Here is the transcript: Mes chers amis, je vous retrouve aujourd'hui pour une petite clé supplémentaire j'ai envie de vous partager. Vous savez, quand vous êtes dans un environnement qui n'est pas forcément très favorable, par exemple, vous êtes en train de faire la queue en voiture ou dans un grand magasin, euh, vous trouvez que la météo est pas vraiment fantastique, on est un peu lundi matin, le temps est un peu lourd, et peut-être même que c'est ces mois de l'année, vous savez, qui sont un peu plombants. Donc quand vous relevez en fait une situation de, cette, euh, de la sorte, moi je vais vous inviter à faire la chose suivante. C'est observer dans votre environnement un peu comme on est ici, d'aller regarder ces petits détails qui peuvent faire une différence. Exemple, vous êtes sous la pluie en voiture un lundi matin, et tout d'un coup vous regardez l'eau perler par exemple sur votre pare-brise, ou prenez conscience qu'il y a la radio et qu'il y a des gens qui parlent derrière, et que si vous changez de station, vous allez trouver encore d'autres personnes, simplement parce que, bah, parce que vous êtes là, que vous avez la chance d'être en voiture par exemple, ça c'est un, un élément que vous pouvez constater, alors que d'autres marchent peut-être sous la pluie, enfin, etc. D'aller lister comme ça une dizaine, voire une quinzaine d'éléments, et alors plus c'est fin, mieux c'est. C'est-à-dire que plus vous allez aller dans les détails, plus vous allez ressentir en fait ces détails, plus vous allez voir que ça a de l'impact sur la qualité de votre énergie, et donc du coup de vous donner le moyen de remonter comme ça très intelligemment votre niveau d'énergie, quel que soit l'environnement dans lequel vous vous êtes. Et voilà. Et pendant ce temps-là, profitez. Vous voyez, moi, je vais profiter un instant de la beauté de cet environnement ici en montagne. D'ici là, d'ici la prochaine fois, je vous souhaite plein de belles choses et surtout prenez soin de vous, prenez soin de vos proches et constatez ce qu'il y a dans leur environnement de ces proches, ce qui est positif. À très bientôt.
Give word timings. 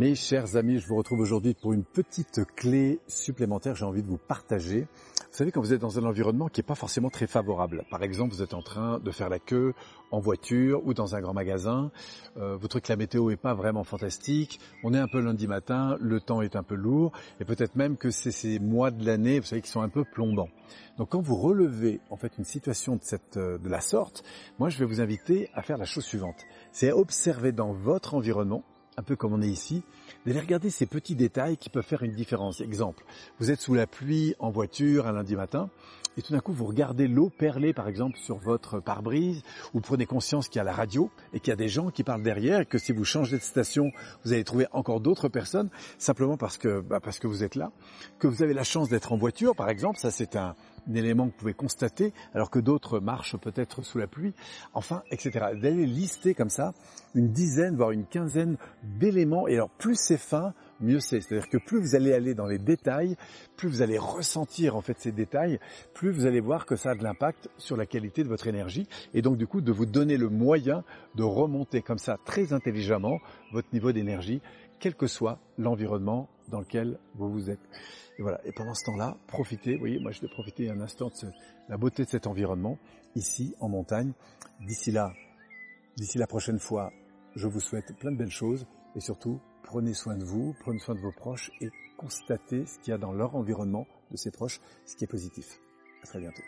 Mes 0.00 0.14
chers 0.14 0.56
amis, 0.56 0.78
je 0.78 0.86
vous 0.86 0.96
retrouve 0.96 1.20
aujourd'hui 1.20 1.52
pour 1.52 1.74
une 1.74 1.84
petite 1.84 2.40
clé 2.56 3.00
supplémentaire 3.06 3.76
j'ai 3.76 3.84
envie 3.84 4.00
de 4.02 4.06
vous 4.08 4.16
partager. 4.16 4.86
Vous 5.30 5.36
savez, 5.36 5.52
quand 5.52 5.60
vous 5.60 5.74
êtes 5.74 5.80
dans 5.82 5.98
un 5.98 6.04
environnement 6.04 6.48
qui 6.48 6.60
n'est 6.60 6.66
pas 6.66 6.74
forcément 6.74 7.10
très 7.10 7.26
favorable, 7.26 7.84
par 7.90 8.02
exemple, 8.02 8.34
vous 8.34 8.40
êtes 8.40 8.54
en 8.54 8.62
train 8.62 8.98
de 8.98 9.10
faire 9.10 9.28
la 9.28 9.38
queue 9.38 9.74
en 10.10 10.18
voiture 10.18 10.80
ou 10.86 10.94
dans 10.94 11.16
un 11.16 11.20
grand 11.20 11.34
magasin, 11.34 11.90
euh, 12.38 12.56
vous 12.56 12.66
trouvez 12.66 12.80
que 12.80 12.90
la 12.90 12.96
météo 12.96 13.28
est 13.28 13.36
pas 13.36 13.52
vraiment 13.52 13.84
fantastique, 13.84 14.58
on 14.84 14.94
est 14.94 14.98
un 14.98 15.06
peu 15.06 15.20
lundi 15.20 15.46
matin, 15.46 15.98
le 16.00 16.18
temps 16.18 16.40
est 16.40 16.56
un 16.56 16.62
peu 16.62 16.76
lourd, 16.76 17.12
et 17.38 17.44
peut-être 17.44 17.76
même 17.76 17.98
que 17.98 18.10
c'est 18.10 18.32
ces 18.32 18.58
mois 18.58 18.90
de 18.90 19.04
l'année, 19.04 19.38
vous 19.38 19.44
savez, 19.44 19.60
qui 19.60 19.70
sont 19.70 19.82
un 19.82 19.90
peu 19.90 20.04
plombants. 20.04 20.48
Donc 20.96 21.10
quand 21.10 21.20
vous 21.20 21.36
relevez 21.36 22.00
en 22.08 22.16
fait 22.16 22.38
une 22.38 22.44
situation 22.44 22.96
de, 22.96 23.02
cette, 23.02 23.36
euh, 23.36 23.58
de 23.58 23.68
la 23.68 23.82
sorte, 23.82 24.24
moi 24.58 24.70
je 24.70 24.78
vais 24.78 24.86
vous 24.86 25.02
inviter 25.02 25.50
à 25.52 25.60
faire 25.60 25.76
la 25.76 25.84
chose 25.84 26.04
suivante. 26.04 26.46
C'est 26.72 26.90
observer 26.90 27.52
dans 27.52 27.74
votre 27.74 28.14
environnement 28.14 28.64
un 28.96 29.02
peu 29.02 29.16
comme 29.16 29.32
on 29.32 29.42
est 29.42 29.48
ici, 29.48 29.82
d'aller 30.26 30.40
regarder 30.40 30.70
ces 30.70 30.86
petits 30.86 31.14
détails 31.14 31.56
qui 31.56 31.70
peuvent 31.70 31.84
faire 31.84 32.02
une 32.02 32.12
différence. 32.12 32.60
Exemple, 32.60 33.04
vous 33.38 33.50
êtes 33.50 33.60
sous 33.60 33.74
la 33.74 33.86
pluie 33.86 34.34
en 34.38 34.50
voiture 34.50 35.06
un 35.06 35.12
lundi 35.12 35.36
matin, 35.36 35.70
et 36.16 36.22
tout 36.22 36.32
d'un 36.32 36.40
coup 36.40 36.52
vous 36.52 36.66
regardez 36.66 37.08
l'eau 37.08 37.30
perler 37.30 37.72
par 37.72 37.88
exemple 37.88 38.18
sur 38.18 38.36
votre 38.36 38.80
pare-brise, 38.80 39.42
ou 39.74 39.80
prenez 39.80 40.06
conscience 40.06 40.48
qu'il 40.48 40.58
y 40.58 40.60
a 40.60 40.64
la 40.64 40.72
radio 40.72 41.10
et 41.32 41.40
qu'il 41.40 41.50
y 41.50 41.52
a 41.52 41.56
des 41.56 41.68
gens 41.68 41.90
qui 41.90 42.04
parlent 42.04 42.22
derrière, 42.22 42.60
et 42.60 42.66
que 42.66 42.78
si 42.78 42.92
vous 42.92 43.04
changez 43.04 43.36
de 43.36 43.42
station, 43.42 43.90
vous 44.24 44.32
allez 44.32 44.44
trouver 44.44 44.66
encore 44.72 45.00
d'autres 45.00 45.28
personnes, 45.28 45.70
simplement 45.98 46.36
parce 46.36 46.58
que, 46.58 46.80
bah, 46.80 47.00
parce 47.00 47.18
que 47.18 47.26
vous 47.26 47.44
êtes 47.44 47.54
là, 47.54 47.72
que 48.18 48.26
vous 48.26 48.42
avez 48.42 48.54
la 48.54 48.64
chance 48.64 48.88
d'être 48.88 49.12
en 49.12 49.16
voiture 49.16 49.54
par 49.54 49.68
exemple, 49.68 49.98
ça 49.98 50.10
c'est 50.10 50.36
un, 50.36 50.54
un 50.88 50.94
élément 50.94 51.26
que 51.26 51.32
vous 51.32 51.38
pouvez 51.38 51.54
constater, 51.54 52.12
alors 52.34 52.50
que 52.50 52.58
d'autres 52.58 53.00
marchent 53.00 53.36
peut-être 53.36 53.82
sous 53.82 53.98
la 53.98 54.06
pluie, 54.06 54.34
enfin, 54.74 55.02
etc. 55.10 55.46
D'aller 55.54 55.86
lister 55.86 56.34
comme 56.34 56.50
ça 56.50 56.72
une 57.14 57.32
dizaine, 57.32 57.76
voire 57.76 57.90
une 57.90 58.06
quinzaine 58.06 58.56
d'éléments, 58.82 59.48
et 59.48 59.54
alors 59.54 59.70
plus 59.70 59.96
c'est 59.96 60.18
fin, 60.18 60.54
mieux 60.80 61.00
c'est. 61.00 61.20
C'est-à-dire 61.20 61.48
que 61.48 61.58
plus 61.58 61.80
vous 61.80 61.94
allez 61.94 62.12
aller 62.12 62.34
dans 62.34 62.46
les 62.46 62.58
détails, 62.58 63.16
plus 63.56 63.68
vous 63.68 63.82
allez 63.82 63.98
ressentir 63.98 64.76
en 64.76 64.80
fait 64.80 64.98
ces 64.98 65.12
détails, 65.12 65.58
plus 65.94 66.10
vous 66.10 66.26
allez 66.26 66.40
voir 66.40 66.66
que 66.66 66.76
ça 66.76 66.90
a 66.90 66.94
de 66.94 67.02
l'impact 67.02 67.48
sur 67.58 67.76
la 67.76 67.86
qualité 67.86 68.22
de 68.22 68.28
votre 68.28 68.46
énergie, 68.46 68.88
et 69.14 69.22
donc 69.22 69.36
du 69.36 69.46
coup 69.46 69.60
de 69.60 69.72
vous 69.72 69.86
donner 69.86 70.16
le 70.16 70.28
moyen 70.28 70.84
de 71.14 71.22
remonter 71.22 71.82
comme 71.82 71.98
ça 71.98 72.16
très 72.24 72.52
intelligemment 72.52 73.18
votre 73.52 73.68
niveau 73.72 73.92
d'énergie, 73.92 74.40
quel 74.78 74.94
que 74.94 75.06
soit 75.06 75.38
l'environnement 75.58 76.28
dans 76.48 76.60
lequel 76.60 76.98
vous 77.14 77.30
vous 77.30 77.50
êtes. 77.50 77.60
Et 78.18 78.22
voilà. 78.22 78.40
Et 78.44 78.52
pendant 78.52 78.74
ce 78.74 78.84
temps-là, 78.84 79.16
profitez. 79.28 79.74
Vous 79.74 79.80
voyez, 79.80 79.98
moi, 79.98 80.10
je 80.10 80.20
vais 80.20 80.28
profiter 80.28 80.70
un 80.70 80.80
instant 80.80 81.08
de 81.08 81.28
la 81.68 81.76
beauté 81.76 82.04
de 82.04 82.10
cet 82.10 82.26
environnement 82.26 82.78
ici 83.14 83.54
en 83.60 83.68
montagne. 83.68 84.12
D'ici 84.60 84.90
là, 84.90 85.12
d'ici 85.96 86.18
la 86.18 86.26
prochaine 86.26 86.58
fois, 86.58 86.92
je 87.34 87.46
vous 87.46 87.60
souhaite 87.60 87.96
plein 87.98 88.10
de 88.10 88.16
belles 88.16 88.30
choses 88.30 88.66
et 88.96 89.00
surtout 89.00 89.40
prenez 89.62 89.94
soin 89.94 90.16
de 90.16 90.24
vous, 90.24 90.54
prenez 90.60 90.78
soin 90.78 90.94
de 90.94 91.00
vos 91.00 91.12
proches 91.12 91.50
et 91.60 91.70
constatez 91.96 92.66
ce 92.66 92.78
qu'il 92.78 92.90
y 92.90 92.94
a 92.94 92.98
dans 92.98 93.12
leur 93.12 93.36
environnement 93.36 93.86
de 94.10 94.16
ces 94.16 94.30
proches, 94.30 94.60
ce 94.86 94.96
qui 94.96 95.04
est 95.04 95.06
positif. 95.06 95.60
À 96.02 96.06
très 96.06 96.18
bientôt. 96.18 96.42